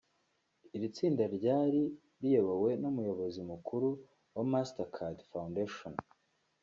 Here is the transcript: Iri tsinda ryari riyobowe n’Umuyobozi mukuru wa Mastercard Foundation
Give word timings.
Iri 0.75 0.87
tsinda 0.95 1.23
ryari 1.35 1.81
riyobowe 2.21 2.69
n’Umuyobozi 2.81 3.39
mukuru 3.49 3.89
wa 4.35 4.43
Mastercard 4.51 5.17
Foundation 5.31 5.93